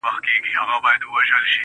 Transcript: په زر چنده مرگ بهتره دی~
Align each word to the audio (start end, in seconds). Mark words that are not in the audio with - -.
په 0.03 0.07
زر 0.13 0.21
چنده 0.53 0.75
مرگ 0.83 1.01
بهتره 1.13 1.39
دی~ 1.45 1.55